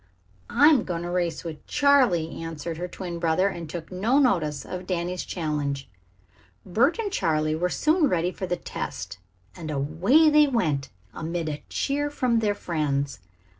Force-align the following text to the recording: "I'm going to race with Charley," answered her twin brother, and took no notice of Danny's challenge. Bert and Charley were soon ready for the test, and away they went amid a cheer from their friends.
"I'm 0.49 0.83
going 0.83 1.03
to 1.03 1.11
race 1.11 1.43
with 1.43 1.63
Charley," 1.67 2.41
answered 2.41 2.77
her 2.77 2.87
twin 2.87 3.19
brother, 3.19 3.49
and 3.49 3.69
took 3.69 3.91
no 3.91 4.17
notice 4.17 4.65
of 4.65 4.87
Danny's 4.87 5.23
challenge. 5.23 5.87
Bert 6.65 6.97
and 6.97 7.11
Charley 7.11 7.53
were 7.53 7.69
soon 7.69 8.09
ready 8.09 8.31
for 8.31 8.47
the 8.47 8.57
test, 8.57 9.19
and 9.55 9.69
away 9.69 10.27
they 10.31 10.47
went 10.47 10.89
amid 11.13 11.47
a 11.49 11.61
cheer 11.69 12.09
from 12.09 12.39
their 12.39 12.55
friends. 12.55 13.19